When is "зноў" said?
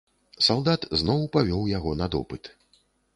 1.01-1.21